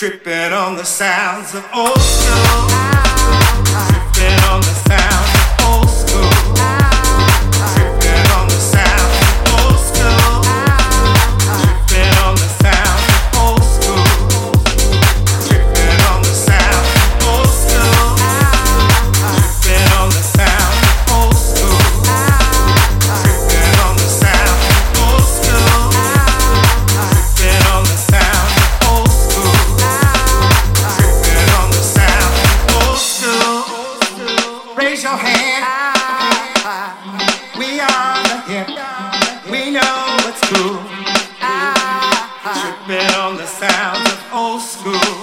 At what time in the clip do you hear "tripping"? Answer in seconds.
0.00-0.54, 42.86-43.14